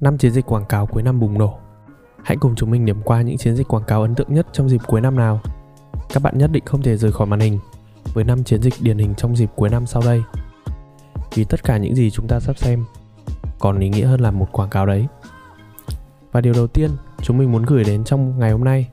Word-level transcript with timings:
Năm 0.00 0.18
chiến 0.18 0.32
dịch 0.32 0.46
quảng 0.46 0.64
cáo 0.64 0.86
cuối 0.86 1.02
năm 1.02 1.20
bùng 1.20 1.38
nổ. 1.38 1.58
Hãy 2.24 2.36
cùng 2.36 2.54
chúng 2.54 2.70
mình 2.70 2.84
điểm 2.84 3.02
qua 3.04 3.22
những 3.22 3.36
chiến 3.36 3.56
dịch 3.56 3.68
quảng 3.68 3.84
cáo 3.84 4.02
ấn 4.02 4.14
tượng 4.14 4.34
nhất 4.34 4.46
trong 4.52 4.68
dịp 4.68 4.80
cuối 4.86 5.00
năm 5.00 5.16
nào. 5.16 5.40
Các 6.08 6.22
bạn 6.22 6.38
nhất 6.38 6.50
định 6.52 6.64
không 6.66 6.82
thể 6.82 6.96
rời 6.96 7.12
khỏi 7.12 7.26
màn 7.26 7.40
hình 7.40 7.58
với 8.14 8.24
năm 8.24 8.44
chiến 8.44 8.62
dịch 8.62 8.74
điển 8.80 8.98
hình 8.98 9.14
trong 9.14 9.36
dịp 9.36 9.50
cuối 9.56 9.68
năm 9.68 9.86
sau 9.86 10.02
đây. 10.02 10.22
Vì 11.34 11.44
tất 11.44 11.64
cả 11.64 11.76
những 11.76 11.94
gì 11.94 12.10
chúng 12.10 12.28
ta 12.28 12.40
sắp 12.40 12.58
xem 12.58 12.84
còn 13.58 13.80
ý 13.80 13.88
nghĩa 13.88 14.06
hơn 14.06 14.20
là 14.20 14.30
một 14.30 14.52
quảng 14.52 14.70
cáo 14.70 14.86
đấy. 14.86 15.06
Và 16.32 16.40
điều 16.40 16.52
đầu 16.52 16.66
tiên 16.66 16.90
chúng 17.22 17.38
mình 17.38 17.52
muốn 17.52 17.62
gửi 17.62 17.84
đến 17.84 18.04
trong 18.04 18.38
ngày 18.38 18.52
hôm 18.52 18.64
nay 18.64 18.88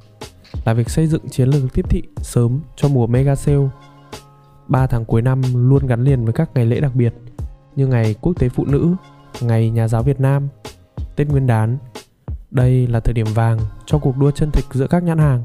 là 0.66 0.74
việc 0.74 0.90
xây 0.90 1.08
dựng 1.08 1.30
chiến 1.30 1.50
lược 1.50 1.74
tiếp 1.74 1.90
thị 1.90 2.02
sớm 2.18 2.60
cho 2.76 2.88
mùa 2.88 3.08
mega 3.08 3.36
sale. 3.36 3.70
3 4.68 4.88
tháng 4.88 5.06
cuối 5.06 5.22
năm 5.22 5.42
luôn 5.70 5.88
gắn 5.88 6.04
liền 6.04 6.26
với 6.26 6.34
các 6.34 6.50
ngày 6.56 6.66
lễ 6.66 6.80
đặc 6.80 6.96
biệt 6.96 7.14
như 7.76 7.88
ngày 7.88 8.16
Quốc 8.22 8.34
tế 8.40 8.50
Phụ 8.50 8.66
nữ, 8.66 8.96
ngày 9.42 9.70
Nhà 9.70 9.88
giáo 9.88 10.04
Việt 10.04 10.20
Nam, 10.20 10.48
Tết 11.16 11.28
Nguyên 11.28 11.48
đán. 11.48 11.78
Đây 12.52 12.88
là 12.88 13.00
thời 13.00 13.14
điểm 13.14 13.28
vàng 13.34 13.60
cho 13.86 13.98
cuộc 13.98 14.18
đua 14.18 14.32
chân 14.32 14.52
thực 14.52 14.74
giữa 14.74 14.88
các 14.88 15.04
nhãn 15.04 15.18
hàng. 15.18 15.44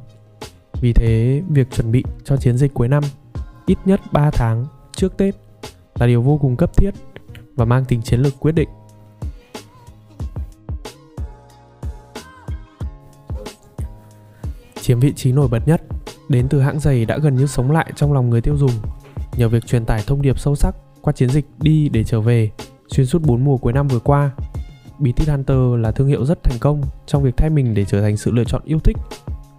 Vì 0.80 0.92
thế, 0.92 1.42
việc 1.48 1.70
chuẩn 1.70 1.92
bị 1.92 2.04
cho 2.24 2.36
chiến 2.36 2.56
dịch 2.56 2.74
cuối 2.74 2.88
năm 2.88 3.02
ít 3.66 3.78
nhất 3.84 4.00
3 4.12 4.30
tháng 4.30 4.66
trước 4.92 5.16
Tết 5.16 5.34
là 5.98 6.06
điều 6.06 6.22
vô 6.22 6.38
cùng 6.38 6.56
cấp 6.56 6.76
thiết 6.76 6.90
và 7.56 7.64
mang 7.64 7.84
tính 7.84 8.02
chiến 8.02 8.20
lược 8.20 8.40
quyết 8.40 8.52
định. 8.52 8.68
Chiếm 14.80 15.00
vị 15.00 15.12
trí 15.16 15.32
nổi 15.32 15.48
bật 15.48 15.68
nhất 15.68 15.82
đến 16.28 16.48
từ 16.48 16.60
hãng 16.60 16.80
giày 16.80 17.04
đã 17.04 17.18
gần 17.18 17.36
như 17.36 17.46
sống 17.46 17.70
lại 17.70 17.92
trong 17.96 18.12
lòng 18.12 18.30
người 18.30 18.40
tiêu 18.40 18.56
dùng 18.56 18.70
nhờ 19.36 19.48
việc 19.48 19.66
truyền 19.66 19.84
tải 19.84 20.02
thông 20.06 20.22
điệp 20.22 20.38
sâu 20.38 20.54
sắc 20.54 20.74
qua 21.00 21.12
chiến 21.12 21.28
dịch 21.28 21.46
đi 21.58 21.88
để 21.88 22.04
trở 22.04 22.20
về 22.20 22.50
xuyên 22.88 23.06
suốt 23.06 23.22
4 23.22 23.44
mùa 23.44 23.56
cuối 23.56 23.72
năm 23.72 23.88
vừa 23.88 23.98
qua. 23.98 24.30
Beatit 24.98 25.28
Hunter 25.28 25.58
là 25.80 25.90
thương 25.90 26.08
hiệu 26.08 26.24
rất 26.24 26.42
thành 26.42 26.58
công 26.60 26.82
trong 27.06 27.22
việc 27.22 27.36
thay 27.36 27.50
mình 27.50 27.74
để 27.74 27.84
trở 27.84 28.02
thành 28.02 28.16
sự 28.16 28.30
lựa 28.30 28.44
chọn 28.44 28.62
yêu 28.64 28.78
thích 28.78 28.96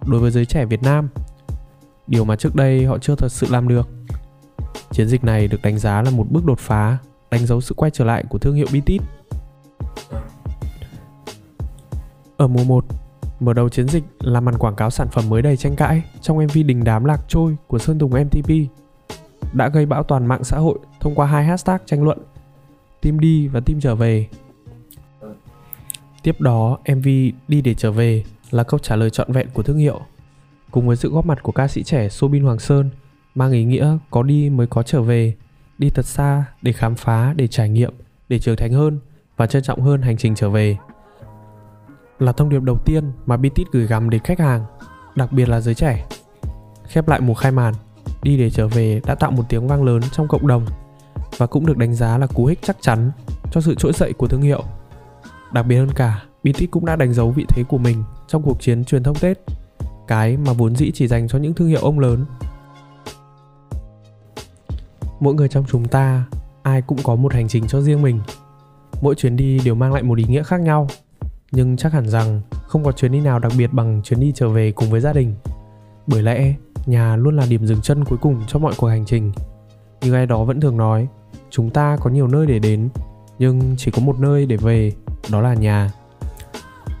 đối 0.06 0.20
với 0.20 0.30
giới 0.30 0.46
trẻ 0.46 0.64
Việt 0.64 0.82
Nam. 0.82 1.08
Điều 2.06 2.24
mà 2.24 2.36
trước 2.36 2.54
đây 2.54 2.84
họ 2.84 2.98
chưa 2.98 3.14
thật 3.14 3.32
sự 3.32 3.46
làm 3.50 3.68
được. 3.68 3.88
Chiến 4.90 5.08
dịch 5.08 5.24
này 5.24 5.48
được 5.48 5.62
đánh 5.62 5.78
giá 5.78 6.02
là 6.02 6.10
một 6.10 6.26
bước 6.30 6.44
đột 6.44 6.58
phá, 6.58 6.98
đánh 7.30 7.46
dấu 7.46 7.60
sự 7.60 7.74
quay 7.74 7.90
trở 7.90 8.04
lại 8.04 8.24
của 8.28 8.38
thương 8.38 8.54
hiệu 8.54 8.66
Beatit. 8.72 9.02
Ở 12.36 12.46
mùa 12.46 12.64
1, 12.64 12.84
mở 13.40 13.52
đầu 13.52 13.68
chiến 13.68 13.88
dịch 13.88 14.04
là 14.20 14.40
màn 14.40 14.58
quảng 14.58 14.76
cáo 14.76 14.90
sản 14.90 15.08
phẩm 15.12 15.24
mới 15.28 15.42
đầy 15.42 15.56
tranh 15.56 15.76
cãi 15.76 16.02
trong 16.20 16.38
MV 16.38 16.58
Đình 16.66 16.84
Đám 16.84 17.04
Lạc 17.04 17.20
Trôi 17.28 17.56
của 17.66 17.78
Sơn 17.78 17.98
Tùng 17.98 18.10
MTP 18.10 18.50
đã 19.52 19.68
gây 19.68 19.86
bão 19.86 20.02
toàn 20.02 20.26
mạng 20.26 20.44
xã 20.44 20.58
hội 20.58 20.78
thông 21.00 21.14
qua 21.14 21.26
hai 21.26 21.44
hashtag 21.44 21.78
tranh 21.86 22.02
luận 22.02 22.18
Team 23.02 23.20
đi 23.20 23.48
và 23.48 23.60
team 23.60 23.80
trở 23.80 23.94
về. 23.94 24.28
Tiếp 26.22 26.40
đó, 26.40 26.78
MV 26.96 27.08
Đi 27.48 27.60
để 27.64 27.74
trở 27.74 27.92
về 27.92 28.24
là 28.50 28.62
câu 28.62 28.78
trả 28.78 28.96
lời 28.96 29.10
trọn 29.10 29.32
vẹn 29.32 29.48
của 29.54 29.62
thương 29.62 29.78
hiệu. 29.78 30.00
Cùng 30.70 30.86
với 30.86 30.96
sự 30.96 31.10
góp 31.12 31.26
mặt 31.26 31.42
của 31.42 31.52
ca 31.52 31.68
sĩ 31.68 31.82
trẻ 31.82 32.08
Sobin 32.08 32.42
Hoàng 32.42 32.58
Sơn, 32.58 32.90
mang 33.34 33.52
ý 33.52 33.64
nghĩa 33.64 33.98
có 34.10 34.22
đi 34.22 34.50
mới 34.50 34.66
có 34.66 34.82
trở 34.82 35.02
về, 35.02 35.34
đi 35.78 35.90
thật 35.90 36.06
xa 36.06 36.44
để 36.62 36.72
khám 36.72 36.94
phá, 36.94 37.34
để 37.36 37.46
trải 37.46 37.68
nghiệm, 37.68 37.94
để 38.28 38.38
trưởng 38.38 38.56
thành 38.56 38.72
hơn 38.72 39.00
và 39.36 39.46
trân 39.46 39.62
trọng 39.62 39.80
hơn 39.80 40.02
hành 40.02 40.16
trình 40.16 40.34
trở 40.34 40.50
về. 40.50 40.76
Là 42.18 42.32
thông 42.32 42.48
điệp 42.48 42.62
đầu 42.62 42.78
tiên 42.84 43.12
mà 43.26 43.36
BTS 43.36 43.70
gửi 43.72 43.86
gắm 43.86 44.10
đến 44.10 44.20
khách 44.24 44.40
hàng, 44.40 44.64
đặc 45.14 45.32
biệt 45.32 45.48
là 45.48 45.60
giới 45.60 45.74
trẻ. 45.74 46.06
Khép 46.88 47.08
lại 47.08 47.20
mùa 47.20 47.34
khai 47.34 47.52
màn, 47.52 47.74
đi 48.22 48.38
để 48.38 48.50
trở 48.50 48.68
về 48.68 49.00
đã 49.06 49.14
tạo 49.14 49.30
một 49.30 49.44
tiếng 49.48 49.68
vang 49.68 49.82
lớn 49.82 50.00
trong 50.12 50.28
cộng 50.28 50.46
đồng 50.46 50.66
và 51.36 51.46
cũng 51.46 51.66
được 51.66 51.76
đánh 51.76 51.94
giá 51.94 52.18
là 52.18 52.26
cú 52.26 52.46
hích 52.46 52.58
chắc 52.62 52.76
chắn 52.80 53.10
cho 53.50 53.60
sự 53.60 53.74
trỗi 53.74 53.92
dậy 53.92 54.12
của 54.12 54.26
thương 54.26 54.42
hiệu. 54.42 54.64
Đặc 55.52 55.66
biệt 55.66 55.76
hơn 55.76 55.92
cả, 55.94 56.22
BTS 56.44 56.62
cũng 56.70 56.86
đã 56.86 56.96
đánh 56.96 57.12
dấu 57.12 57.30
vị 57.30 57.44
thế 57.48 57.62
của 57.62 57.78
mình 57.78 58.04
trong 58.28 58.42
cuộc 58.42 58.60
chiến 58.60 58.84
truyền 58.84 59.02
thông 59.02 59.16
Tết, 59.20 59.38
cái 60.08 60.36
mà 60.36 60.52
vốn 60.52 60.76
dĩ 60.76 60.90
chỉ 60.94 61.06
dành 61.06 61.28
cho 61.28 61.38
những 61.38 61.54
thương 61.54 61.68
hiệu 61.68 61.80
ông 61.80 61.98
lớn. 61.98 62.24
Mỗi 65.20 65.34
người 65.34 65.48
trong 65.48 65.64
chúng 65.70 65.88
ta, 65.88 66.24
ai 66.62 66.82
cũng 66.82 66.98
có 67.02 67.14
một 67.14 67.32
hành 67.32 67.48
trình 67.48 67.66
cho 67.66 67.80
riêng 67.80 68.02
mình. 68.02 68.20
Mỗi 69.02 69.14
chuyến 69.14 69.36
đi 69.36 69.60
đều 69.64 69.74
mang 69.74 69.92
lại 69.92 70.02
một 70.02 70.18
ý 70.18 70.24
nghĩa 70.28 70.42
khác 70.42 70.60
nhau, 70.60 70.88
nhưng 71.52 71.76
chắc 71.76 71.92
hẳn 71.92 72.08
rằng 72.08 72.40
không 72.66 72.84
có 72.84 72.92
chuyến 72.92 73.12
đi 73.12 73.20
nào 73.20 73.38
đặc 73.38 73.52
biệt 73.58 73.72
bằng 73.72 74.00
chuyến 74.04 74.20
đi 74.20 74.32
trở 74.34 74.48
về 74.48 74.72
cùng 74.72 74.90
với 74.90 75.00
gia 75.00 75.12
đình. 75.12 75.34
Bởi 76.06 76.22
lẽ, 76.22 76.54
nhà 76.86 77.16
luôn 77.16 77.36
là 77.36 77.46
điểm 77.48 77.66
dừng 77.66 77.80
chân 77.80 78.04
cuối 78.04 78.18
cùng 78.22 78.42
cho 78.46 78.58
mọi 78.58 78.72
cuộc 78.76 78.86
hành 78.86 79.06
trình. 79.06 79.32
Như 80.02 80.14
ai 80.14 80.26
đó 80.26 80.44
vẫn 80.44 80.60
thường 80.60 80.76
nói, 80.76 81.08
chúng 81.50 81.70
ta 81.70 81.96
có 82.00 82.10
nhiều 82.10 82.28
nơi 82.28 82.46
để 82.46 82.58
đến 82.58 82.88
nhưng 83.40 83.74
chỉ 83.78 83.90
có 83.90 84.02
một 84.02 84.20
nơi 84.20 84.46
để 84.46 84.56
về 84.56 84.92
đó 85.30 85.40
là 85.40 85.54
nhà 85.54 85.90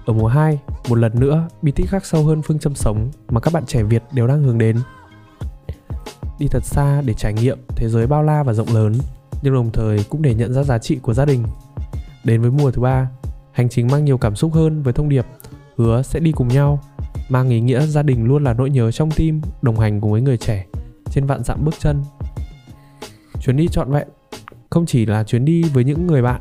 ở 0.06 0.12
mùa 0.12 0.26
2, 0.26 0.58
một 0.88 0.94
lần 0.94 1.20
nữa, 1.20 1.48
bị 1.62 1.72
tích 1.72 1.90
khác 1.90 2.06
sâu 2.06 2.24
hơn 2.24 2.42
phương 2.42 2.58
châm 2.58 2.74
sống 2.74 3.10
mà 3.28 3.40
các 3.40 3.52
bạn 3.52 3.66
trẻ 3.66 3.82
Việt 3.82 4.02
đều 4.12 4.26
đang 4.26 4.42
hướng 4.42 4.58
đến. 4.58 4.76
Đi 6.38 6.46
thật 6.50 6.64
xa 6.64 7.02
để 7.04 7.14
trải 7.14 7.32
nghiệm 7.32 7.58
thế 7.68 7.88
giới 7.88 8.06
bao 8.06 8.22
la 8.22 8.42
và 8.42 8.52
rộng 8.52 8.74
lớn, 8.74 8.94
nhưng 9.42 9.54
đồng 9.54 9.70
thời 9.72 10.04
cũng 10.08 10.22
để 10.22 10.34
nhận 10.34 10.52
ra 10.52 10.62
giá 10.62 10.78
trị 10.78 10.98
của 11.02 11.14
gia 11.14 11.24
đình. 11.24 11.44
Đến 12.24 12.40
với 12.40 12.50
mùa 12.50 12.70
thứ 12.70 12.82
ba, 12.82 13.10
hành 13.52 13.68
trình 13.68 13.86
mang 13.90 14.04
nhiều 14.04 14.18
cảm 14.18 14.36
xúc 14.36 14.52
hơn 14.54 14.82
với 14.82 14.92
thông 14.92 15.08
điệp 15.08 15.26
hứa 15.76 16.02
sẽ 16.02 16.20
đi 16.20 16.32
cùng 16.32 16.48
nhau, 16.48 16.80
mang 17.28 17.48
ý 17.48 17.60
nghĩa 17.60 17.86
gia 17.86 18.02
đình 18.02 18.24
luôn 18.24 18.44
là 18.44 18.52
nỗi 18.52 18.70
nhớ 18.70 18.92
trong 18.92 19.10
tim, 19.10 19.40
đồng 19.62 19.80
hành 19.80 20.00
cùng 20.00 20.12
với 20.12 20.20
người 20.20 20.36
trẻ 20.36 20.66
trên 21.10 21.26
vạn 21.26 21.44
dặm 21.44 21.64
bước 21.64 21.74
chân. 21.78 22.04
Chuyến 23.40 23.56
đi 23.56 23.68
trọn 23.68 23.92
vẹn 23.92 24.08
không 24.70 24.86
chỉ 24.86 25.06
là 25.06 25.24
chuyến 25.24 25.44
đi 25.44 25.62
với 25.62 25.84
những 25.84 26.06
người 26.06 26.22
bạn 26.22 26.40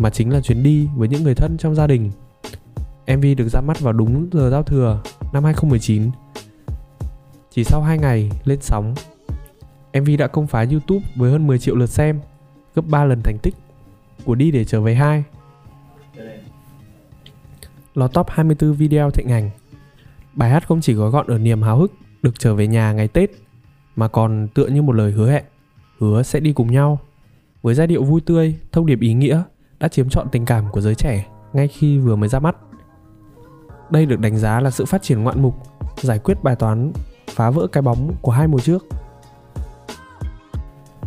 mà 0.00 0.10
chính 0.10 0.30
là 0.30 0.40
chuyến 0.40 0.62
đi 0.62 0.88
với 0.96 1.08
những 1.08 1.22
người 1.22 1.34
thân 1.34 1.56
trong 1.58 1.74
gia 1.74 1.86
đình. 1.86 2.10
MV 3.06 3.24
được 3.36 3.48
ra 3.48 3.60
mắt 3.60 3.80
vào 3.80 3.92
đúng 3.92 4.28
giờ 4.32 4.50
giao 4.50 4.62
thừa 4.62 5.02
năm 5.32 5.44
2019. 5.44 6.10
Chỉ 7.50 7.64
sau 7.64 7.82
2 7.82 7.98
ngày 7.98 8.30
lên 8.44 8.58
sóng, 8.62 8.94
MV 10.00 10.08
đã 10.18 10.26
công 10.26 10.46
phá 10.46 10.66
YouTube 10.70 11.06
với 11.16 11.30
hơn 11.30 11.46
10 11.46 11.58
triệu 11.58 11.76
lượt 11.76 11.86
xem, 11.86 12.20
gấp 12.74 12.82
3 12.86 13.04
lần 13.04 13.20
thành 13.22 13.38
tích 13.42 13.54
của 14.24 14.34
Đi 14.34 14.50
để 14.50 14.64
trở 14.64 14.80
về 14.80 14.94
2. 14.94 15.24
Lọt 17.94 18.12
top 18.12 18.26
24 18.30 18.72
video 18.72 19.10
thịnh 19.10 19.28
hành. 19.28 19.50
Bài 20.34 20.50
hát 20.50 20.68
không 20.68 20.80
chỉ 20.80 20.92
gói 20.94 21.10
gọn 21.10 21.26
ở 21.26 21.38
niềm 21.38 21.62
háo 21.62 21.78
hức 21.78 21.92
được 22.22 22.38
trở 22.38 22.54
về 22.54 22.66
nhà 22.66 22.92
ngày 22.92 23.08
Tết 23.08 23.30
mà 23.96 24.08
còn 24.08 24.48
tựa 24.54 24.66
như 24.66 24.82
một 24.82 24.92
lời 24.92 25.12
hứa 25.12 25.30
hẹn, 25.30 25.44
hứa 25.98 26.22
sẽ 26.22 26.40
đi 26.40 26.52
cùng 26.52 26.72
nhau 26.72 26.98
với 27.62 27.74
giai 27.74 27.86
điệu 27.86 28.04
vui 28.04 28.20
tươi, 28.20 28.54
thông 28.72 28.86
điệp 28.86 29.00
ý 29.00 29.14
nghĩa 29.14 29.42
đã 29.80 29.88
chiếm 29.88 30.08
trọn 30.08 30.28
tình 30.28 30.44
cảm 30.44 30.70
của 30.70 30.80
giới 30.80 30.94
trẻ 30.94 31.26
ngay 31.52 31.68
khi 31.68 31.98
vừa 31.98 32.16
mới 32.16 32.28
ra 32.28 32.38
mắt. 32.38 32.56
Đây 33.90 34.06
được 34.06 34.20
đánh 34.20 34.38
giá 34.38 34.60
là 34.60 34.70
sự 34.70 34.84
phát 34.84 35.02
triển 35.02 35.22
ngoạn 35.22 35.42
mục, 35.42 35.54
giải 36.00 36.18
quyết 36.18 36.42
bài 36.42 36.56
toán 36.56 36.92
phá 37.28 37.50
vỡ 37.50 37.66
cái 37.66 37.82
bóng 37.82 38.14
của 38.22 38.32
hai 38.32 38.48
mùa 38.48 38.58
trước. 38.58 38.86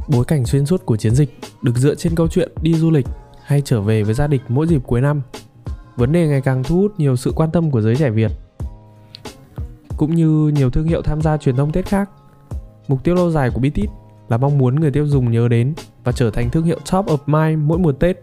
Bối 0.07 0.25
cảnh 0.25 0.45
xuyên 0.45 0.66
suốt 0.66 0.85
của 0.85 0.97
chiến 0.97 1.16
dịch 1.16 1.39
được 1.62 1.78
dựa 1.78 1.95
trên 1.95 2.16
câu 2.16 2.28
chuyện 2.28 2.51
đi 2.62 2.73
du 2.73 2.91
lịch 2.91 3.07
hay 3.44 3.62
trở 3.66 3.81
về 3.81 4.03
với 4.03 4.13
gia 4.13 4.28
đình 4.28 4.41
mỗi 4.47 4.67
dịp 4.67 4.81
cuối 4.88 5.01
năm. 5.01 5.22
Vấn 5.95 6.12
đề 6.12 6.28
ngày 6.28 6.41
càng 6.41 6.63
thu 6.63 6.75
hút 6.75 6.94
nhiều 6.97 7.16
sự 7.16 7.31
quan 7.35 7.51
tâm 7.51 7.72
của 7.72 7.81
giới 7.81 7.95
trẻ 7.95 8.09
Việt. 8.09 8.31
Cũng 9.97 10.16
như 10.16 10.51
nhiều 10.56 10.69
thương 10.69 10.88
hiệu 10.88 11.01
tham 11.01 11.22
gia 11.22 11.38
truyền 11.38 11.56
thông 11.56 11.72
Tết 11.72 11.85
khác, 11.85 12.09
mục 12.88 13.03
tiêu 13.03 13.16
lâu 13.16 13.31
dài 13.31 13.50
của 13.50 13.59
Bitit 13.59 13.89
là 14.29 14.38
mong 14.38 14.57
muốn 14.57 14.79
người 14.79 14.91
tiêu 14.91 15.07
dùng 15.07 15.31
nhớ 15.31 15.47
đến 15.47 15.73
và 16.03 16.12
trở 16.12 16.31
thành 16.31 16.50
thương 16.50 16.63
hiệu 16.63 16.79
top 16.91 17.06
of 17.06 17.17
mind 17.25 17.67
mỗi 17.67 17.79
mùa 17.79 17.91
Tết. 17.91 18.17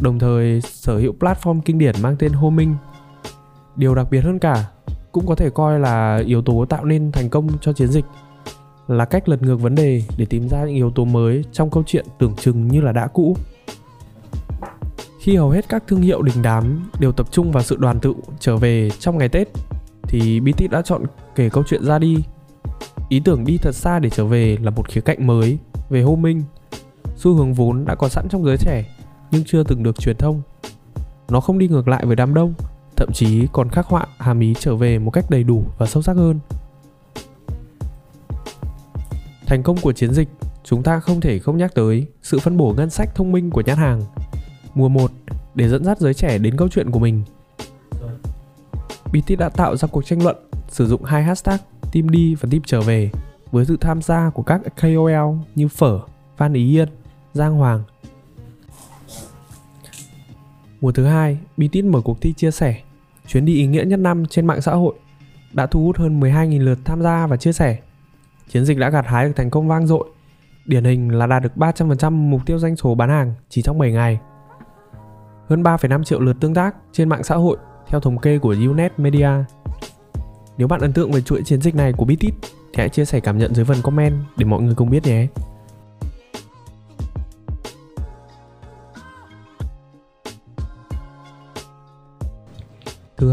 Đồng 0.00 0.18
thời 0.18 0.60
sở 0.60 0.98
hữu 0.98 1.14
platform 1.20 1.60
kinh 1.60 1.78
điển 1.78 1.94
mang 2.02 2.16
tên 2.18 2.32
Homing. 2.32 2.76
Điều 3.76 3.94
đặc 3.94 4.06
biệt 4.10 4.20
hơn 4.20 4.38
cả, 4.38 4.64
cũng 5.12 5.26
có 5.26 5.34
thể 5.34 5.50
coi 5.50 5.80
là 5.80 6.22
yếu 6.26 6.42
tố 6.42 6.64
tạo 6.68 6.84
nên 6.84 7.12
thành 7.12 7.30
công 7.30 7.48
cho 7.60 7.72
chiến 7.72 7.88
dịch 7.88 8.04
là 8.88 9.04
cách 9.04 9.28
lật 9.28 9.42
ngược 9.42 9.56
vấn 9.56 9.74
đề 9.74 10.02
để 10.16 10.24
tìm 10.24 10.48
ra 10.48 10.64
những 10.64 10.74
yếu 10.74 10.90
tố 10.90 11.04
mới 11.04 11.44
trong 11.52 11.70
câu 11.70 11.82
chuyện 11.86 12.06
tưởng 12.18 12.36
chừng 12.36 12.68
như 12.68 12.80
là 12.80 12.92
đã 12.92 13.06
cũ. 13.06 13.36
Khi 15.20 15.36
hầu 15.36 15.50
hết 15.50 15.68
các 15.68 15.84
thương 15.86 16.00
hiệu 16.00 16.22
đình 16.22 16.42
đám 16.42 16.90
đều 17.00 17.12
tập 17.12 17.26
trung 17.30 17.52
vào 17.52 17.62
sự 17.62 17.76
đoàn 17.76 18.00
tụ 18.00 18.14
trở 18.40 18.56
về 18.56 18.90
trong 18.98 19.18
ngày 19.18 19.28
Tết, 19.28 19.48
thì 20.02 20.40
BTS 20.40 20.70
đã 20.70 20.82
chọn 20.82 21.02
kể 21.34 21.48
câu 21.48 21.64
chuyện 21.66 21.84
ra 21.84 21.98
đi 21.98 22.24
Ý 23.08 23.20
tưởng 23.20 23.44
đi 23.44 23.58
thật 23.58 23.74
xa 23.74 23.98
để 23.98 24.10
trở 24.10 24.24
về 24.24 24.56
là 24.62 24.70
một 24.70 24.88
khía 24.88 25.00
cạnh 25.00 25.26
mới 25.26 25.58
về 25.90 26.02
homing. 26.02 26.42
Xu 27.16 27.34
hướng 27.34 27.54
vốn 27.54 27.84
đã 27.84 27.94
có 27.94 28.08
sẵn 28.08 28.28
trong 28.28 28.44
giới 28.44 28.56
trẻ 28.56 28.84
nhưng 29.30 29.44
chưa 29.44 29.62
từng 29.62 29.82
được 29.82 30.00
truyền 30.00 30.16
thông. 30.16 30.42
Nó 31.28 31.40
không 31.40 31.58
đi 31.58 31.68
ngược 31.68 31.88
lại 31.88 32.06
với 32.06 32.16
đám 32.16 32.34
đông, 32.34 32.54
thậm 32.96 33.08
chí 33.12 33.46
còn 33.52 33.68
khắc 33.68 33.86
họa 33.86 34.06
hàm 34.18 34.40
ý 34.40 34.54
trở 34.60 34.76
về 34.76 34.98
một 34.98 35.10
cách 35.10 35.30
đầy 35.30 35.44
đủ 35.44 35.64
và 35.78 35.86
sâu 35.86 36.02
sắc 36.02 36.16
hơn. 36.16 36.38
Thành 39.46 39.62
công 39.62 39.76
của 39.82 39.92
chiến 39.92 40.14
dịch, 40.14 40.28
chúng 40.64 40.82
ta 40.82 41.00
không 41.00 41.20
thể 41.20 41.38
không 41.38 41.56
nhắc 41.56 41.74
tới 41.74 42.06
sự 42.22 42.38
phân 42.38 42.56
bổ 42.56 42.74
ngân 42.76 42.90
sách 42.90 43.14
thông 43.14 43.32
minh 43.32 43.50
của 43.50 43.62
nhãn 43.66 43.76
hàng. 43.76 44.02
Mùa 44.74 44.88
1 44.88 45.10
để 45.54 45.68
dẫn 45.68 45.84
dắt 45.84 45.98
giới 45.98 46.14
trẻ 46.14 46.38
đến 46.38 46.56
câu 46.56 46.68
chuyện 46.68 46.90
của 46.90 46.98
mình. 46.98 47.22
BT 49.12 49.38
đã 49.38 49.48
tạo 49.48 49.76
ra 49.76 49.88
cuộc 49.88 50.06
tranh 50.06 50.22
luận 50.22 50.36
sử 50.68 50.86
dụng 50.86 51.04
hai 51.04 51.22
hashtag 51.22 51.58
team 51.92 52.08
đi 52.08 52.34
và 52.34 52.48
team 52.50 52.62
trở 52.66 52.80
về 52.80 53.10
với 53.50 53.64
sự 53.64 53.76
tham 53.80 54.02
gia 54.02 54.30
của 54.30 54.42
các 54.42 54.60
KOL 54.80 55.36
như 55.54 55.68
Phở, 55.68 56.00
Phan 56.36 56.52
Ý 56.52 56.76
Yên, 56.76 56.88
Giang 57.32 57.54
Hoàng. 57.54 57.82
Mùa 60.80 60.92
thứ 60.92 61.04
hai, 61.04 61.38
BTS 61.56 61.84
mở 61.84 62.00
cuộc 62.00 62.20
thi 62.20 62.32
chia 62.32 62.50
sẻ 62.50 62.82
chuyến 63.26 63.44
đi 63.44 63.54
ý 63.54 63.66
nghĩa 63.66 63.84
nhất 63.84 63.98
năm 63.98 64.26
trên 64.26 64.46
mạng 64.46 64.60
xã 64.60 64.72
hội 64.72 64.94
đã 65.52 65.66
thu 65.66 65.84
hút 65.84 65.96
hơn 65.96 66.20
12.000 66.20 66.64
lượt 66.64 66.78
tham 66.84 67.02
gia 67.02 67.26
và 67.26 67.36
chia 67.36 67.52
sẻ. 67.52 67.78
Chiến 68.48 68.64
dịch 68.64 68.78
đã 68.78 68.90
gặt 68.90 69.06
hái 69.06 69.26
được 69.26 69.32
thành 69.36 69.50
công 69.50 69.68
vang 69.68 69.86
dội. 69.86 70.08
Điển 70.66 70.84
hình 70.84 71.10
là 71.10 71.26
đạt 71.26 71.42
được 71.42 71.52
300% 71.56 72.12
mục 72.12 72.46
tiêu 72.46 72.58
doanh 72.58 72.76
số 72.76 72.94
bán 72.94 73.08
hàng 73.08 73.34
chỉ 73.48 73.62
trong 73.62 73.78
7 73.78 73.92
ngày. 73.92 74.18
Hơn 75.48 75.62
3,5 75.62 76.04
triệu 76.04 76.20
lượt 76.20 76.36
tương 76.40 76.54
tác 76.54 76.76
trên 76.92 77.08
mạng 77.08 77.24
xã 77.24 77.34
hội 77.34 77.56
theo 77.88 78.00
thống 78.00 78.18
kê 78.18 78.38
của 78.38 78.54
Unet 78.68 78.98
Media. 78.98 79.30
Nếu 80.58 80.68
bạn 80.68 80.80
ấn 80.80 80.92
tượng 80.92 81.12
về 81.12 81.20
chuỗi 81.20 81.42
chiến 81.42 81.60
dịch 81.60 81.74
này 81.74 81.92
của 81.92 82.04
BTS 82.04 82.52
thì 82.72 82.76
hãy 82.76 82.88
chia 82.88 83.04
sẻ 83.04 83.20
cảm 83.20 83.38
nhận 83.38 83.54
dưới 83.54 83.64
phần 83.64 83.82
comment 83.82 84.14
để 84.36 84.44
mọi 84.44 84.62
người 84.62 84.74
cùng 84.74 84.90
biết 84.90 85.06
nhé. 85.06 85.26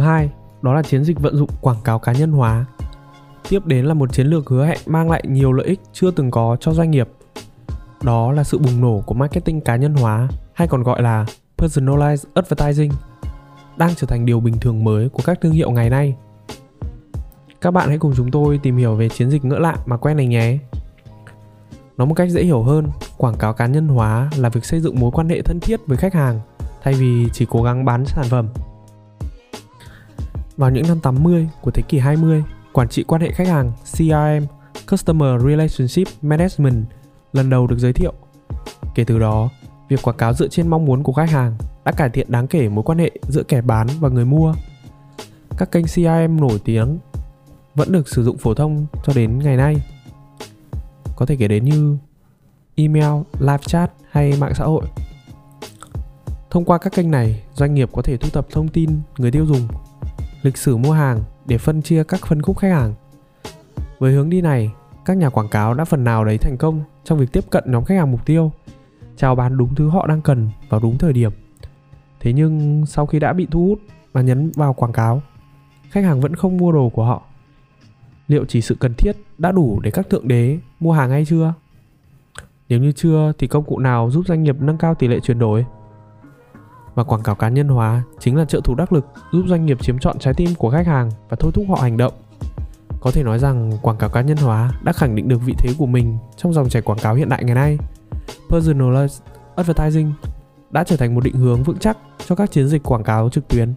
Hai, 0.06 0.30
đó 0.62 0.74
là 0.74 0.84
chiến 0.84 1.04
dịch 1.04 1.20
vận 1.20 1.36
dụng 1.36 1.50
quảng 1.62 1.78
cáo 1.84 2.00
cá 2.00 2.14
nhân 2.14 2.32
hóa. 2.32 2.66
Tiếp 3.50 3.66
đến 3.66 3.86
là 3.86 3.94
một 3.94 4.14
chiến 4.14 4.28
lược 4.28 4.50
hứa 4.50 4.66
hẹn 4.66 4.78
mang 4.86 5.12
lại 5.12 5.24
nhiều 5.28 5.52
lợi 5.52 5.68
ích 5.68 5.80
chưa 5.94 6.12
từng 6.12 6.32
có 6.32 6.58
cho 6.60 6.74
doanh 6.74 6.92
nghiệp. 6.92 7.10
Đó 8.04 8.32
là 8.32 8.44
sự 8.44 8.58
bùng 8.58 8.82
nổ 8.82 9.04
của 9.06 9.14
marketing 9.14 9.62
cá 9.62 9.76
nhân 9.76 9.94
hóa 9.94 10.28
hay 10.54 10.68
còn 10.68 10.84
gọi 10.84 11.02
là 11.02 11.26
personalized 11.58 12.24
advertising 12.34 12.92
đang 13.78 13.96
trở 13.96 14.08
thành 14.08 14.26
điều 14.26 14.40
bình 14.40 14.60
thường 14.60 14.84
mới 14.84 15.10
của 15.10 15.24
các 15.26 15.42
thương 15.42 15.52
hiệu 15.52 15.72
ngày 15.72 15.90
nay. 15.90 16.16
Các 17.62 17.72
bạn 17.72 17.90
hãy 17.90 17.98
cùng 17.98 18.14
chúng 18.18 18.32
tôi 18.32 18.58
tìm 18.58 18.78
hiểu 18.78 18.96
về 18.96 19.10
chiến 19.10 19.30
dịch 19.30 19.46
ngỡ 19.46 19.60
lạ 19.60 19.76
mà 19.86 19.98
quen 19.98 20.18
này 20.18 20.28
nhé. 20.28 20.58
Nói 21.98 22.08
một 22.08 22.16
cách 22.16 22.30
dễ 22.30 22.44
hiểu 22.44 22.64
hơn, 22.64 22.88
quảng 23.18 23.38
cáo 23.38 23.54
cá 23.54 23.66
nhân 23.66 23.88
hóa 23.88 24.30
là 24.38 24.50
việc 24.50 24.66
xây 24.66 24.82
dựng 24.82 25.00
mối 25.00 25.12
quan 25.12 25.30
hệ 25.30 25.42
thân 25.42 25.60
thiết 25.60 25.80
với 25.88 25.98
khách 25.98 26.14
hàng 26.14 26.40
thay 26.84 26.94
vì 26.94 27.30
chỉ 27.34 27.46
cố 27.50 27.64
gắng 27.64 27.86
bán 27.86 28.06
sản 28.06 28.26
phẩm 28.30 28.48
vào 30.58 30.70
những 30.70 30.88
năm 30.88 31.00
80 31.00 31.50
của 31.62 31.72
thế 31.72 31.84
kỷ 31.88 32.00
20, 32.00 32.44
quản 32.74 32.90
trị 32.90 33.04
quan 33.04 33.22
hệ 33.22 33.32
khách 33.32 33.48
hàng 33.48 33.72
CRM, 33.94 34.46
Customer 34.92 35.42
Relationship 35.42 36.08
Management 36.22 36.86
lần 37.34 37.50
đầu 37.50 37.68
được 37.68 37.80
giới 37.80 37.94
thiệu. 37.94 38.14
Kể 38.96 39.04
từ 39.04 39.20
đó, 39.20 39.50
việc 39.90 40.02
quảng 40.02 40.18
cáo 40.18 40.34
dựa 40.34 40.48
trên 40.48 40.68
mong 40.68 40.86
muốn 40.86 41.04
của 41.04 41.14
khách 41.14 41.30
hàng 41.30 41.58
đã 41.86 41.92
cải 41.92 42.10
thiện 42.10 42.32
đáng 42.32 42.48
kể 42.48 42.70
mối 42.70 42.84
quan 42.84 42.98
hệ 42.98 43.12
giữa 43.28 43.44
kẻ 43.44 43.62
bán 43.62 43.88
và 44.00 44.10
người 44.10 44.26
mua. 44.26 44.54
Các 45.58 45.72
kênh 45.72 45.86
CRM 45.86 46.40
nổi 46.40 46.62
tiếng 46.66 47.00
vẫn 47.76 47.92
được 47.92 48.08
sử 48.08 48.24
dụng 48.24 48.38
phổ 48.38 48.54
thông 48.54 48.86
cho 49.06 49.14
đến 49.16 49.40
ngày 49.40 49.58
nay. 49.58 49.76
Có 51.16 51.26
thể 51.26 51.36
kể 51.36 51.48
đến 51.48 51.66
như 51.66 51.98
email, 52.76 53.22
live 53.40 53.64
chat 53.68 53.92
hay 54.12 54.34
mạng 54.40 54.54
xã 54.56 54.66
hội. 54.66 54.86
Thông 56.50 56.66
qua 56.66 56.78
các 56.78 56.94
kênh 56.94 57.12
này, 57.12 57.44
doanh 57.54 57.74
nghiệp 57.74 57.90
có 57.94 58.02
thể 58.02 58.18
thu 58.18 58.30
thập 58.30 58.50
thông 58.50 58.68
tin 58.68 58.90
người 59.18 59.32
tiêu 59.32 59.46
dùng 59.46 59.68
lịch 60.46 60.58
sử 60.58 60.78
mua 60.78 60.92
hàng 60.92 61.24
để 61.46 61.58
phân 61.58 61.82
chia 61.82 62.04
các 62.04 62.26
phân 62.28 62.42
khúc 62.42 62.58
khách 62.58 62.72
hàng. 62.72 62.94
Với 64.00 64.14
hướng 64.14 64.30
đi 64.30 64.42
này, 64.42 64.72
các 65.06 65.18
nhà 65.18 65.30
quảng 65.30 65.50
cáo 65.50 65.74
đã 65.74 65.86
phần 65.86 66.04
nào 66.04 66.26
đấy 66.26 66.38
thành 66.38 66.58
công 66.58 66.82
trong 67.04 67.20
việc 67.20 67.32
tiếp 67.32 67.44
cận 67.50 67.64
nhóm 67.68 67.84
khách 67.84 67.96
hàng 67.96 68.12
mục 68.12 68.26
tiêu, 68.26 68.52
chào 69.18 69.36
bán 69.36 69.58
đúng 69.58 69.76
thứ 69.76 69.90
họ 69.90 70.08
đang 70.08 70.22
cần 70.22 70.50
vào 70.70 70.80
đúng 70.80 70.98
thời 70.98 71.14
điểm. 71.14 71.32
Thế 72.20 72.34
nhưng 72.34 72.86
sau 72.86 73.06
khi 73.06 73.20
đã 73.20 73.34
bị 73.34 73.48
thu 73.52 73.68
hút 73.68 73.80
và 74.14 74.22
nhấn 74.22 74.52
vào 74.56 74.74
quảng 74.74 74.94
cáo, 74.94 75.22
khách 75.90 76.04
hàng 76.04 76.22
vẫn 76.22 76.36
không 76.36 76.58
mua 76.58 76.72
đồ 76.72 76.90
của 76.90 77.06
họ. 77.06 77.24
Liệu 78.28 78.46
chỉ 78.46 78.62
sự 78.62 78.76
cần 78.80 78.94
thiết 78.94 79.16
đã 79.38 79.52
đủ 79.52 79.80
để 79.84 79.92
các 79.92 80.10
thượng 80.10 80.28
đế 80.28 80.58
mua 80.80 80.92
hàng 80.92 81.10
hay 81.10 81.26
chưa? 81.26 81.54
Nếu 82.70 82.80
như 82.80 82.92
chưa 82.92 83.32
thì 83.38 83.48
công 83.48 83.64
cụ 83.64 83.80
nào 83.80 84.12
giúp 84.12 84.28
doanh 84.28 84.44
nghiệp 84.44 84.62
nâng 84.62 84.78
cao 84.78 84.96
tỷ 84.96 85.08
lệ 85.08 85.20
chuyển 85.20 85.40
đổi? 85.40 85.66
Và 86.96 87.04
quảng 87.04 87.24
cáo 87.24 87.36
cá 87.36 87.50
nhân 87.50 87.68
hóa 87.68 88.04
chính 88.20 88.36
là 88.36 88.46
trợ 88.46 88.62
thủ 88.64 88.76
đắc 88.76 88.94
lực 88.94 89.06
giúp 89.32 89.44
doanh 89.48 89.66
nghiệp 89.66 89.78
chiếm 89.82 90.00
trọn 90.00 90.20
trái 90.20 90.34
tim 90.34 90.56
của 90.58 90.70
khách 90.70 90.88
hàng 90.88 91.12
và 91.30 91.38
thôi 91.40 91.52
thúc 91.54 91.66
họ 91.70 91.76
hành 91.76 91.98
động. 91.98 92.14
Có 93.02 93.12
thể 93.12 93.24
nói 93.24 93.40
rằng 93.40 93.72
quảng 93.82 93.98
cáo 93.98 94.10
cá 94.10 94.22
nhân 94.22 94.38
hóa 94.38 94.72
đã 94.84 94.94
khẳng 94.94 95.16
định 95.16 95.28
được 95.28 95.42
vị 95.46 95.54
thế 95.58 95.74
của 95.78 95.86
mình 95.86 96.18
trong 96.38 96.54
dòng 96.54 96.70
chảy 96.70 96.82
quảng 96.82 97.00
cáo 97.00 97.16
hiện 97.16 97.30
đại 97.30 97.44
ngày 97.44 97.56
nay. 97.56 97.78
Personalized 98.50 99.20
advertising 99.56 100.12
đã 100.72 100.84
trở 100.84 100.98
thành 100.98 101.16
một 101.16 101.24
định 101.24 101.36
hướng 101.36 101.64
vững 101.64 101.78
chắc 101.80 101.98
cho 102.26 102.36
các 102.36 102.52
chiến 102.52 102.68
dịch 102.68 102.84
quảng 102.84 103.04
cáo 103.04 103.30
trực 103.30 103.48
tuyến. 103.48 103.74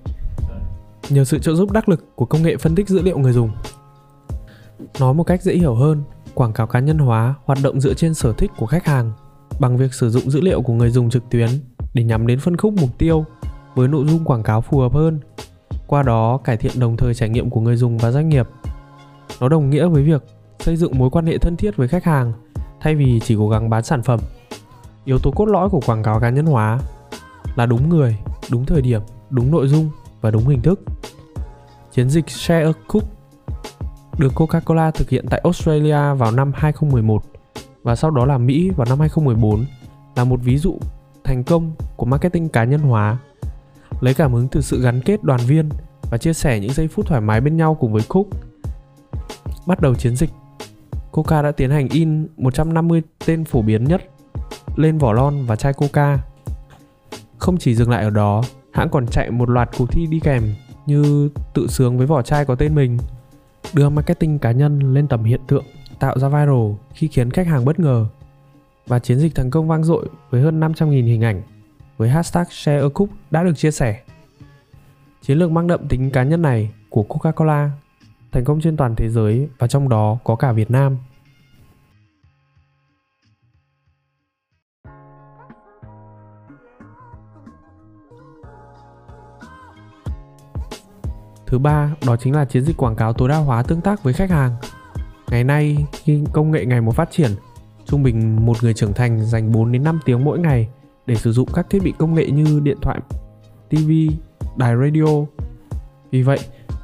Nhờ 1.09 1.25
sự 1.25 1.38
trợ 1.38 1.55
giúp 1.55 1.70
đắc 1.70 1.88
lực 1.88 2.17
của 2.17 2.25
công 2.25 2.43
nghệ 2.43 2.56
phân 2.56 2.75
tích 2.75 2.88
dữ 2.88 3.03
liệu 3.03 3.19
người 3.19 3.32
dùng. 3.32 3.50
Nói 5.00 5.15
một 5.15 5.25
cách 5.25 5.43
dễ 5.43 5.55
hiểu 5.55 5.75
hơn, 5.75 6.03
quảng 6.35 6.53
cáo 6.53 6.67
cá 6.67 6.81
nhân 6.81 6.99
hóa 6.99 7.35
hoạt 7.44 7.59
động 7.62 7.81
dựa 7.81 7.94
trên 7.94 8.15
sở 8.15 8.32
thích 8.32 8.50
của 8.59 8.67
khách 8.67 8.87
hàng 8.87 9.12
bằng 9.61 9.76
việc 9.76 9.94
sử 9.94 10.11
dụng 10.11 10.31
dữ 10.31 10.41
liệu 10.41 10.62
của 10.62 10.73
người 10.73 10.91
dùng 10.91 11.11
trực 11.11 11.31
tuyến 11.31 11.49
để 11.94 12.05
nhắm 12.05 12.26
đến 12.26 12.40
phân 12.40 12.56
khúc 12.56 12.75
mục 12.81 12.99
tiêu 12.99 13.25
với 13.75 13.88
nội 13.88 14.06
dung 14.08 14.25
quảng 14.25 14.43
cáo 14.43 14.61
phù 14.61 14.79
hợp 14.79 14.93
hơn, 14.93 15.20
qua 15.87 16.02
đó 16.02 16.37
cải 16.44 16.56
thiện 16.56 16.73
đồng 16.81 16.96
thời 16.96 17.14
trải 17.14 17.29
nghiệm 17.29 17.50
của 17.50 17.61
người 17.61 17.76
dùng 17.76 17.99
và 17.99 18.11
doanh 18.11 18.29
nghiệp. 18.29 18.49
Nó 19.40 19.49
đồng 19.49 19.70
nghĩa 19.70 19.87
với 19.87 20.02
việc 20.02 20.23
xây 20.58 20.76
dựng 20.76 20.99
mối 20.99 21.11
quan 21.11 21.26
hệ 21.26 21.38
thân 21.38 21.56
thiết 21.56 21.76
với 21.76 21.88
khách 21.88 22.05
hàng 22.05 22.32
thay 22.81 22.94
vì 22.94 23.20
chỉ 23.25 23.37
cố 23.38 23.49
gắng 23.49 23.70
bán 23.70 23.82
sản 23.82 24.02
phẩm. 24.02 24.20
Yếu 25.05 25.19
tố 25.19 25.31
cốt 25.31 25.46
lõi 25.46 25.69
của 25.69 25.81
quảng 25.87 26.02
cáo 26.02 26.20
cá 26.20 26.31
nhân 26.31 26.46
hóa 26.46 26.79
là 27.56 27.67
đúng 27.67 27.88
người, 27.88 28.17
đúng 28.50 28.67
thời 28.67 28.82
điểm, 28.82 29.00
đúng 29.31 29.50
nội 29.50 29.69
dung 29.69 29.91
và 30.20 30.31
đúng 30.31 30.46
hình 30.46 30.62
thức. 30.62 30.81
Chiến 31.93 32.11
dịch 32.11 32.31
Share 32.31 32.64
a 32.64 32.73
Cook 32.88 33.05
được 34.19 34.32
Coca-Cola 34.34 34.91
thực 34.91 35.08
hiện 35.08 35.26
tại 35.31 35.41
Australia 35.44 36.14
vào 36.14 36.31
năm 36.31 36.52
2011 36.55 37.23
và 37.82 37.96
sau 37.96 38.11
đó 38.11 38.25
là 38.25 38.38
Mỹ 38.38 38.70
vào 38.76 38.87
năm 38.91 39.00
2014 39.00 39.64
là 40.17 40.25
một 40.25 40.41
ví 40.43 40.58
dụ 40.58 40.79
thành 41.29 41.45
công 41.45 41.73
của 41.97 42.07
marketing 42.07 42.49
cá 42.49 42.65
nhân 42.65 42.81
hóa 42.81 43.19
lấy 44.01 44.15
cảm 44.15 44.33
hứng 44.33 44.49
từ 44.49 44.61
sự 44.61 44.83
gắn 44.83 45.01
kết 45.01 45.23
đoàn 45.23 45.41
viên 45.47 45.69
và 46.11 46.19
chia 46.19 46.33
sẻ 46.33 46.61
những 46.61 46.73
giây 46.73 46.89
phút 46.89 47.07
thoải 47.07 47.21
mái 47.21 47.41
bên 47.41 47.57
nhau 47.57 47.77
cùng 47.81 47.93
với 47.93 48.03
Cook. 48.09 48.27
Bắt 49.67 49.81
đầu 49.81 49.95
chiến 49.95 50.17
dịch, 50.17 50.31
Coca 51.13 51.43
đã 51.43 51.53
tiến 51.53 51.71
hành 51.71 51.89
in 51.89 52.29
150 52.37 53.03
tên 53.27 53.45
phổ 53.45 53.63
biến 53.63 53.85
nhất 53.85 54.03
lên 54.77 54.99
vỏ 54.99 55.13
lon 55.13 55.47
và 55.47 55.57
chai 55.57 55.73
Coca. 55.73 56.19
Không 57.39 57.57
chỉ 57.57 57.75
dừng 57.75 57.91
lại 57.91 58.05
ở 58.05 58.11
đó, 58.11 58.43
hãng 58.73 58.89
còn 58.89 59.07
chạy 59.07 59.31
một 59.31 59.51
loạt 59.51 59.71
cuộc 59.79 59.93
thi 59.93 60.07
đi 60.07 60.21
kèm 60.21 60.43
như 60.87 61.29
tự 61.55 61.67
sướng 61.67 61.99
với 61.99 62.07
vỏ 62.07 62.23
chai 62.23 62.45
có 62.45 62.55
tên 62.55 62.75
mình, 62.75 62.99
đưa 63.75 63.89
marketing 63.89 64.39
cá 64.39 64.53
nhân 64.53 64.95
lên 64.95 65.09
tầm 65.09 65.25
hiện 65.25 65.41
tượng, 65.47 65.65
tạo 65.99 66.19
ra 66.19 66.29
viral 66.29 66.73
khi 66.95 67.09
khiến 67.09 67.31
khách 67.31 67.47
hàng 67.47 67.65
bất 67.65 67.79
ngờ 67.81 68.07
và 68.88 68.99
chiến 68.99 69.19
dịch 69.19 69.35
thành 69.35 69.50
công 69.50 69.69
vang 69.69 69.85
dội 69.85 70.08
với 70.31 70.43
hơn 70.43 70.61
500.000 70.61 70.90
hình 70.90 71.25
ảnh 71.25 71.43
với 71.96 72.08
hashtag 72.08 72.44
ShareACook 72.50 73.08
đã 73.31 73.44
được 73.44 73.55
chia 73.56 73.70
sẻ. 73.70 74.02
Chiến 75.23 75.38
lược 75.38 75.50
mang 75.50 75.67
đậm 75.67 75.88
tính 75.88 76.11
cá 76.11 76.23
nhân 76.23 76.43
này 76.43 76.70
của 76.89 77.05
Coca-Cola 77.08 77.69
thành 78.32 78.44
công 78.44 78.60
trên 78.60 78.77
toàn 78.77 78.94
thế 78.96 79.08
giới 79.08 79.48
và 79.58 79.67
trong 79.67 79.89
đó 79.89 80.19
có 80.24 80.36
cả 80.36 80.53
Việt 80.53 80.70
Nam. 80.70 80.96
Thứ 91.46 91.58
ba, 91.58 91.94
đó 92.06 92.17
chính 92.17 92.34
là 92.34 92.44
chiến 92.44 92.65
dịch 92.65 92.77
quảng 92.77 92.96
cáo 92.96 93.13
tối 93.13 93.29
đa 93.29 93.36
hóa 93.36 93.63
tương 93.63 93.81
tác 93.81 94.03
với 94.03 94.13
khách 94.13 94.31
hàng. 94.31 94.56
Ngày 95.31 95.44
nay, 95.44 95.86
khi 95.93 96.24
công 96.32 96.51
nghệ 96.51 96.65
ngày 96.65 96.81
một 96.81 96.93
phát 96.94 97.10
triển, 97.10 97.31
Trung 97.91 98.03
bình 98.03 98.47
một 98.47 98.63
người 98.63 98.75
trưởng 98.75 98.93
thành 98.93 99.25
dành 99.25 99.53
4 99.53 99.73
đến 99.73 99.83
5 99.83 100.01
tiếng 100.05 100.25
mỗi 100.25 100.39
ngày 100.39 100.69
để 101.07 101.15
sử 101.15 101.33
dụng 101.33 101.49
các 101.55 101.71
thiết 101.71 101.83
bị 101.83 101.93
công 101.99 102.15
nghệ 102.15 102.31
như 102.31 102.61
điện 102.61 102.77
thoại, 102.83 103.01
TV, 103.71 103.91
đài 104.57 104.77
radio. 104.77 105.25
Vì 106.11 106.23
vậy, 106.23 106.39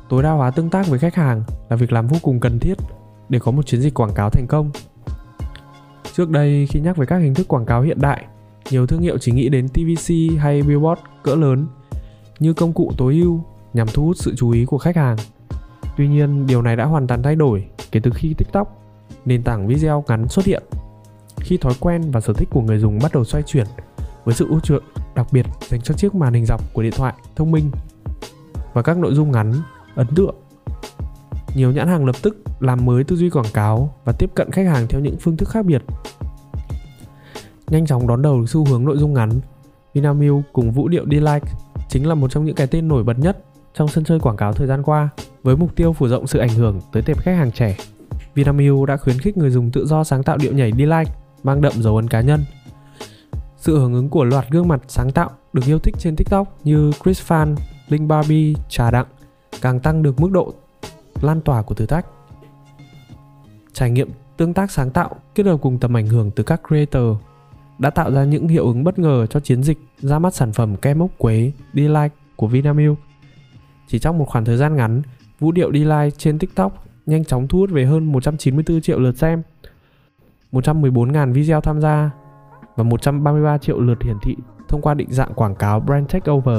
tối 0.09 0.23
đa 0.23 0.31
hóa 0.31 0.51
tương 0.51 0.71
tác 0.71 0.89
với 0.89 0.99
khách 0.99 1.15
hàng 1.15 1.43
là 1.69 1.77
việc 1.77 1.93
làm 1.93 2.07
vô 2.07 2.17
cùng 2.23 2.41
cần 2.41 2.59
thiết 2.59 2.75
để 3.29 3.39
có 3.39 3.51
một 3.51 3.67
chiến 3.67 3.81
dịch 3.81 3.95
quảng 3.95 4.15
cáo 4.15 4.31
thành 4.31 4.47
công. 4.49 4.71
Trước 6.13 6.31
đây 6.31 6.67
khi 6.71 6.81
nhắc 6.81 6.97
về 6.97 7.07
các 7.07 7.19
hình 7.19 7.35
thức 7.35 7.49
quảng 7.49 7.67
cáo 7.67 7.83
hiện 7.83 8.01
đại, 8.01 8.25
nhiều 8.71 8.87
thương 8.87 9.01
hiệu 9.01 9.19
chỉ 9.19 9.33
nghĩ 9.33 9.49
đến 9.49 9.69
TVC 9.69 10.15
hay 10.39 10.63
billboard 10.63 11.01
cỡ 11.23 11.35
lớn 11.35 11.67
như 12.39 12.53
công 12.53 12.73
cụ 12.73 12.93
tối 12.97 13.15
ưu 13.15 13.41
nhằm 13.73 13.87
thu 13.95 14.05
hút 14.05 14.17
sự 14.17 14.35
chú 14.37 14.51
ý 14.51 14.65
của 14.65 14.79
khách 14.79 14.97
hàng. 14.97 15.17
Tuy 15.97 16.09
nhiên, 16.09 16.47
điều 16.47 16.63
này 16.63 16.77
đã 16.77 16.85
hoàn 16.85 17.07
toàn 17.07 17.23
thay 17.23 17.37
đổi 17.37 17.65
kể 17.93 18.01
từ 18.01 18.11
khi 18.15 18.35
TikTok, 18.39 18.83
nền 19.25 19.43
tảng 19.43 19.67
video 19.67 20.05
ngắn 20.09 20.29
xuất 20.29 20.45
hiện 20.45 20.63
khi 21.45 21.57
thói 21.57 21.75
quen 21.81 22.11
và 22.11 22.21
sở 22.21 22.33
thích 22.33 22.49
của 22.51 22.61
người 22.61 22.79
dùng 22.79 22.99
bắt 23.03 23.13
đầu 23.15 23.25
xoay 23.25 23.43
chuyển 23.43 23.67
với 24.25 24.35
sự 24.35 24.47
ưu 24.49 24.61
chuộng, 24.61 24.83
đặc 25.15 25.27
biệt 25.33 25.47
dành 25.69 25.81
cho 25.81 25.95
chiếc 25.95 26.15
màn 26.15 26.35
hình 26.35 26.47
dọc 26.47 26.73
của 26.73 26.83
điện 26.83 26.93
thoại 26.97 27.15
thông 27.37 27.51
minh 27.51 27.71
và 28.73 28.83
các 28.83 28.99
nội 28.99 29.15
dung 29.15 29.31
ngắn, 29.31 29.53
ấn 29.95 30.07
tượng. 30.17 30.35
Nhiều 31.55 31.73
nhãn 31.73 31.89
hàng 31.89 32.07
lập 32.07 32.17
tức 32.23 32.37
làm 32.61 32.85
mới 32.85 33.05
tư 33.05 33.17
duy 33.17 33.31
quảng 33.31 33.53
cáo 33.55 33.95
và 34.05 34.13
tiếp 34.13 34.31
cận 34.35 34.51
khách 34.51 34.67
hàng 34.67 34.87
theo 34.89 35.01
những 35.01 35.17
phương 35.21 35.37
thức 35.37 35.49
khác 35.49 35.65
biệt. 35.65 35.83
Nhanh 37.69 37.87
chóng 37.87 38.07
đón 38.07 38.23
đầu 38.23 38.47
xu 38.47 38.65
hướng 38.65 38.85
nội 38.85 38.99
dung 38.99 39.15
ngắn, 39.15 39.31
Vinamilk 39.95 40.45
cùng 40.53 40.71
vũ 40.71 40.89
điệu 40.89 41.05
Delight 41.11 41.45
chính 41.89 42.09
là 42.09 42.15
một 42.15 42.31
trong 42.31 42.45
những 42.45 42.55
cái 42.55 42.67
tên 42.67 42.89
nổi 42.89 43.05
bật 43.05 43.19
nhất 43.19 43.39
trong 43.75 43.89
sân 43.89 44.05
chơi 44.05 44.21
quảng 44.21 44.37
cáo 44.37 44.53
thời 44.53 44.67
gian 44.67 44.83
qua, 44.83 45.09
với 45.43 45.57
mục 45.57 45.77
tiêu 45.77 45.93
phủ 45.93 46.09
rộng 46.09 46.27
sự 46.27 46.39
ảnh 46.39 46.49
hưởng 46.49 46.81
tới 46.93 47.03
tệp 47.03 47.19
khách 47.19 47.37
hàng 47.37 47.53
trẻ. 47.53 47.77
Vinamilk 48.35 48.87
đã 48.87 48.97
khuyến 48.97 49.19
khích 49.19 49.37
người 49.37 49.51
dùng 49.51 49.71
tự 49.71 49.87
do 49.87 50.05
sáng 50.05 50.23
tạo 50.23 50.37
điệu 50.37 50.53
nhảy 50.53 50.73
Delight 50.73 51.09
mang 51.45 51.61
đậm 51.61 51.73
dấu 51.83 51.97
ấn 51.97 52.09
cá 52.09 52.21
nhân. 52.21 52.45
Sự 53.57 53.79
hưởng 53.79 53.95
ứng 53.95 54.09
của 54.09 54.25
loạt 54.25 54.51
gương 54.51 54.69
mặt 54.69 54.81
sáng 54.89 55.11
tạo 55.11 55.31
được 55.53 55.63
yêu 55.67 55.79
thích 55.79 55.95
trên 55.99 56.17
TikTok 56.17 56.59
như 56.65 56.93
Chris 57.05 57.33
Fan, 57.33 57.57
Linh 57.89 58.09
Barbie, 58.09 58.55
Trà 58.69 58.91
Đặng 58.91 59.07
càng 59.61 59.81
tăng 59.81 60.03
được 60.03 60.21
mức 60.21 60.31
độ 60.31 60.55
lan 61.21 61.41
tỏa 61.41 61.63
của 61.63 61.75
thử 61.75 61.87
thách. 61.87 62.07
Trải 63.73 63.91
nghiệm 63.91 64.11
tương 64.37 64.55
tác 64.55 64.71
sáng 64.71 64.91
tạo 64.91 65.17
kết 65.35 65.47
hợp 65.47 65.57
cùng 65.63 65.79
tầm 65.79 65.97
ảnh 65.97 66.07
hưởng 66.07 66.31
từ 66.31 66.45
các 66.45 66.61
creator 66.69 67.17
đã 67.79 67.91
tạo 67.91 68.13
ra 68.13 68.25
những 68.25 68.49
hiệu 68.49 68.67
ứng 68.67 68.85
bất 68.85 68.99
ngờ 68.99 69.27
cho 69.27 69.41
chiến 69.41 69.63
dịch 69.63 69.79
ra 69.99 70.19
mắt 70.19 70.35
sản 70.35 70.53
phẩm 70.53 70.77
kem 70.77 70.99
ốc 70.99 71.11
quế 71.19 71.53
Delight 71.75 72.13
của 72.37 72.47
Vinamilk. 72.47 72.99
Chỉ 73.89 73.99
trong 73.99 74.19
một 74.19 74.25
khoảng 74.29 74.45
thời 74.45 74.57
gian 74.57 74.77
ngắn, 74.77 75.03
vũ 75.41 75.53
điệu 75.53 75.73
Delight 75.73 76.19
trên 76.19 76.39
TikTok 76.39 76.87
nhanh 77.07 77.25
chóng 77.25 77.49
thu 77.49 77.59
hút 77.59 77.71
về 77.71 77.85
hơn 77.85 78.13
194 78.13 78.81
triệu 78.81 78.99
lượt 78.99 79.17
xem, 79.19 79.43
114.000 80.55 81.33
video 81.33 81.61
tham 81.61 81.81
gia 81.81 82.11
và 82.77 82.85
133 82.85 83.59
triệu 83.59 83.81
lượt 83.81 84.03
hiển 84.03 84.17
thị 84.23 84.37
thông 84.69 84.83
qua 84.83 84.95
định 84.95 85.09
dạng 85.11 85.35
quảng 85.35 85.55
cáo 85.55 85.81
brand 85.81 86.13
takeover. 86.13 86.59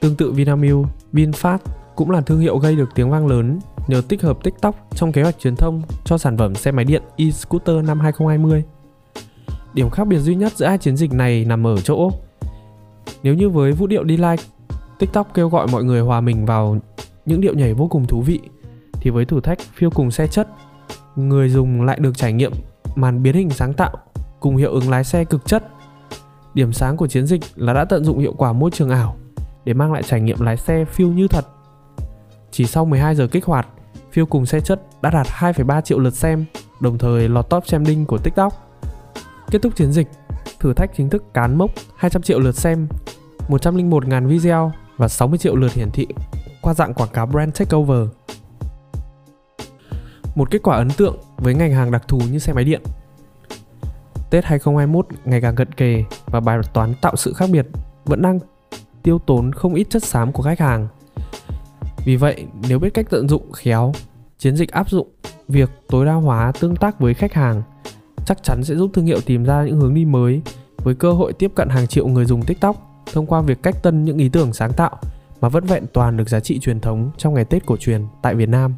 Tương 0.00 0.16
tự 0.16 0.32
Vinamilk, 0.32 0.86
VinFast 1.12 1.58
cũng 1.96 2.10
là 2.10 2.20
thương 2.20 2.40
hiệu 2.40 2.58
gây 2.58 2.76
được 2.76 2.88
tiếng 2.94 3.10
vang 3.10 3.26
lớn 3.26 3.58
nhờ 3.88 4.02
tích 4.08 4.22
hợp 4.22 4.38
TikTok 4.44 4.76
trong 4.94 5.12
kế 5.12 5.22
hoạch 5.22 5.38
truyền 5.38 5.56
thông 5.56 5.82
cho 6.04 6.18
sản 6.18 6.38
phẩm 6.38 6.54
xe 6.54 6.70
máy 6.70 6.84
điện 6.84 7.02
e-scooter 7.16 7.86
năm 7.86 8.00
2020. 8.00 8.64
Điểm 9.74 9.90
khác 9.90 10.04
biệt 10.04 10.18
duy 10.18 10.34
nhất 10.34 10.52
giữa 10.56 10.66
hai 10.66 10.78
chiến 10.78 10.96
dịch 10.96 11.12
này 11.12 11.44
nằm 11.44 11.66
ở 11.66 11.76
chỗ 11.76 12.10
nếu 13.22 13.34
như 13.34 13.48
với 13.48 13.72
vũ 13.72 13.86
điệu 13.86 14.04
đi 14.04 14.16
like, 14.16 14.42
TikTok 14.98 15.34
kêu 15.34 15.48
gọi 15.48 15.66
mọi 15.72 15.84
người 15.84 16.00
hòa 16.00 16.20
mình 16.20 16.46
vào 16.46 16.78
những 17.26 17.40
điệu 17.40 17.54
nhảy 17.54 17.74
vô 17.74 17.86
cùng 17.86 18.06
thú 18.06 18.20
vị 18.20 18.40
thì 18.92 19.10
với 19.10 19.24
thử 19.24 19.40
thách 19.40 19.58
phiêu 19.60 19.90
cùng 19.90 20.10
xe 20.10 20.26
chất, 20.26 20.48
người 21.16 21.48
dùng 21.48 21.82
lại 21.82 21.98
được 22.00 22.18
trải 22.18 22.32
nghiệm 22.32 22.52
màn 22.94 23.22
biến 23.22 23.34
hình 23.34 23.50
sáng 23.50 23.72
tạo 23.72 23.96
cùng 24.40 24.56
hiệu 24.56 24.72
ứng 24.72 24.90
lái 24.90 25.04
xe 25.04 25.24
cực 25.24 25.46
chất. 25.46 25.64
Điểm 26.54 26.72
sáng 26.72 26.96
của 26.96 27.06
chiến 27.06 27.26
dịch 27.26 27.40
là 27.56 27.72
đã 27.72 27.84
tận 27.84 28.04
dụng 28.04 28.18
hiệu 28.18 28.32
quả 28.32 28.52
môi 28.52 28.70
trường 28.70 28.90
ảo 28.90 29.16
để 29.64 29.74
mang 29.74 29.92
lại 29.92 30.02
trải 30.02 30.20
nghiệm 30.20 30.40
lái 30.40 30.56
xe 30.56 30.84
phiêu 30.84 31.08
như 31.08 31.28
thật. 31.28 31.44
Chỉ 32.50 32.66
sau 32.66 32.84
12 32.84 33.14
giờ 33.14 33.26
kích 33.26 33.44
hoạt, 33.44 33.68
phiêu 34.12 34.26
cùng 34.26 34.46
xe 34.46 34.60
chất 34.60 34.80
đã 35.02 35.10
đạt 35.10 35.26
2,3 35.26 35.80
triệu 35.80 35.98
lượt 35.98 36.14
xem, 36.14 36.44
đồng 36.80 36.98
thời 36.98 37.28
lọt 37.28 37.50
top 37.50 37.64
trending 37.64 38.06
của 38.06 38.18
TikTok. 38.18 38.52
Kết 39.50 39.62
thúc 39.62 39.76
chiến 39.76 39.92
dịch, 39.92 40.08
thử 40.60 40.74
thách 40.74 40.90
chính 40.96 41.10
thức 41.10 41.24
cán 41.34 41.58
mốc 41.58 41.70
200 41.96 42.22
triệu 42.22 42.38
lượt 42.38 42.56
xem, 42.56 42.88
101.000 43.48 44.28
video 44.28 44.72
và 44.96 45.08
60 45.08 45.38
triệu 45.38 45.56
lượt 45.56 45.72
hiển 45.72 45.90
thị 45.90 46.06
qua 46.62 46.74
dạng 46.74 46.94
quảng 46.94 47.10
cáo 47.12 47.26
brand 47.26 47.58
takeover. 47.58 48.08
Một 50.34 50.50
kết 50.50 50.62
quả 50.62 50.76
ấn 50.76 50.90
tượng 50.90 51.16
với 51.36 51.54
ngành 51.54 51.72
hàng 51.72 51.90
đặc 51.90 52.08
thù 52.08 52.20
như 52.32 52.38
xe 52.38 52.52
máy 52.52 52.64
điện. 52.64 52.82
Tết 54.30 54.44
2021 54.44 55.06
ngày 55.24 55.40
càng 55.40 55.54
cận 55.54 55.72
kề 55.72 56.04
và 56.26 56.40
bài 56.40 56.58
toán 56.72 56.94
tạo 57.00 57.16
sự 57.16 57.32
khác 57.32 57.50
biệt 57.52 57.66
vẫn 58.04 58.22
đang 58.22 58.38
tiêu 59.02 59.18
tốn 59.18 59.52
không 59.52 59.74
ít 59.74 59.86
chất 59.90 60.04
xám 60.04 60.32
của 60.32 60.42
khách 60.42 60.60
hàng. 60.60 60.88
Vì 62.04 62.16
vậy, 62.16 62.46
nếu 62.68 62.78
biết 62.78 62.94
cách 62.94 63.06
tận 63.10 63.28
dụng 63.28 63.52
khéo, 63.52 63.92
chiến 64.38 64.56
dịch 64.56 64.70
áp 64.70 64.90
dụng 64.90 65.08
việc 65.48 65.70
tối 65.88 66.06
đa 66.06 66.14
hóa 66.14 66.52
tương 66.60 66.76
tác 66.76 67.00
với 67.00 67.14
khách 67.14 67.32
hàng 67.32 67.62
chắc 68.26 68.42
chắn 68.42 68.64
sẽ 68.64 68.74
giúp 68.74 68.90
thương 68.94 69.06
hiệu 69.06 69.20
tìm 69.26 69.44
ra 69.44 69.64
những 69.64 69.80
hướng 69.80 69.94
đi 69.94 70.04
mới 70.04 70.42
với 70.76 70.94
cơ 70.94 71.12
hội 71.12 71.32
tiếp 71.32 71.52
cận 71.54 71.68
hàng 71.68 71.86
triệu 71.86 72.06
người 72.06 72.24
dùng 72.24 72.42
TikTok 72.42 72.76
thông 73.12 73.26
qua 73.26 73.40
việc 73.40 73.62
cách 73.62 73.82
tân 73.82 74.04
những 74.04 74.18
ý 74.18 74.28
tưởng 74.28 74.52
sáng 74.52 74.72
tạo 74.72 74.96
mà 75.40 75.48
vẫn 75.48 75.64
vẹn 75.64 75.86
toàn 75.92 76.16
được 76.16 76.28
giá 76.28 76.40
trị 76.40 76.58
truyền 76.58 76.80
thống 76.80 77.10
trong 77.16 77.34
ngày 77.34 77.44
Tết 77.44 77.66
cổ 77.66 77.76
truyền 77.76 78.06
tại 78.22 78.34
Việt 78.34 78.48
Nam. 78.48 78.74